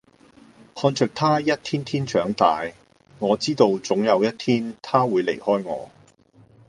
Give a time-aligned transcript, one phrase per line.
[0.73, 2.63] 看着他一天天長大，
[3.19, 5.91] 我知道總有一天他會離開我